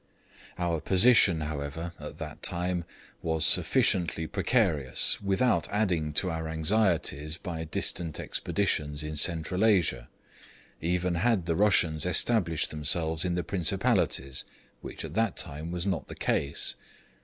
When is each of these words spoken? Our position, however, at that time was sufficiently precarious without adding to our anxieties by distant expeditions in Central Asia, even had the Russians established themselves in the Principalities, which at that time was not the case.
Our 0.57 0.81
position, 0.81 1.41
however, 1.41 1.93
at 1.99 2.17
that 2.17 2.41
time 2.41 2.85
was 3.21 3.45
sufficiently 3.45 4.25
precarious 4.25 5.21
without 5.21 5.69
adding 5.69 6.11
to 6.13 6.31
our 6.31 6.47
anxieties 6.47 7.37
by 7.37 7.65
distant 7.65 8.19
expeditions 8.19 9.03
in 9.03 9.15
Central 9.15 9.63
Asia, 9.63 10.09
even 10.81 11.13
had 11.13 11.45
the 11.45 11.55
Russians 11.55 12.07
established 12.07 12.71
themselves 12.71 13.23
in 13.23 13.35
the 13.35 13.43
Principalities, 13.43 14.43
which 14.81 15.05
at 15.05 15.13
that 15.13 15.37
time 15.37 15.69
was 15.69 15.85
not 15.85 16.07
the 16.07 16.15
case. 16.15 16.75